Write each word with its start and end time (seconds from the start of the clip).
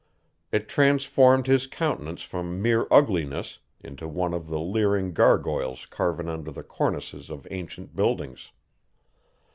It 0.51 0.67
transformed 0.67 1.45
his 1.45 1.67
countenance 1.67 2.23
from 2.23 2.59
mere 2.59 2.87
ugliness 2.89 3.59
into 3.79 4.07
one 4.07 4.33
of 4.33 4.47
the 4.47 4.59
leering 4.59 5.13
gargoyles 5.13 5.85
carven 5.85 6.27
under 6.27 6.49
the 6.49 6.63
cornices 6.63 7.29
of 7.29 7.47
ancient 7.51 7.95
buildings. 7.95 8.49